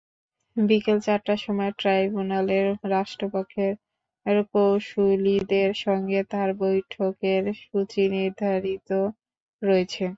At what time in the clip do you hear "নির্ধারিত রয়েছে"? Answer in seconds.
8.13-10.03